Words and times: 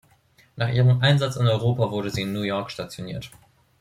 Nach 0.55 0.69
ihrem 0.69 0.99
Einsatz 1.03 1.35
in 1.35 1.45
Europa 1.45 1.91
wurde 1.91 2.09
sie 2.09 2.23
in 2.23 2.33
New 2.33 2.41
York 2.41 2.71
stationiert. 2.71 3.29